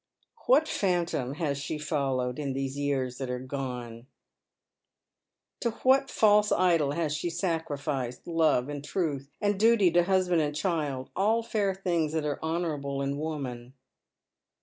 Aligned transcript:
What 0.47 0.67
phantom 0.67 1.35
has 1.35 1.59
she 1.59 1.77
followed 1.77 2.39
in 2.39 2.53
these 2.53 2.75
years 2.75 3.19
that 3.19 3.29
are 3.29 3.37
gone? 3.37 4.07
To 5.59 5.69
what 5.83 6.09
false 6.09 6.51
idol 6.51 6.93
has 6.93 7.15
she 7.15 7.29
sacrificed 7.29 8.25
love 8.25 8.67
and 8.67 8.83
truth, 8.83 9.29
and 9.39 9.59
duty 9.59 9.91
to 9.91 10.05
husband 10.05 10.41
and 10.41 10.55
child, 10.55 11.11
all 11.15 11.43
fair 11.43 11.75
things 11.75 12.13
that 12.13 12.25
are 12.25 12.41
honourable 12.41 13.03
in 13.03 13.19
woman 13.19 13.75